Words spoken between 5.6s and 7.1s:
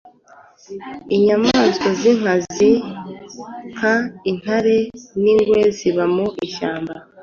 ziba mu ishyamba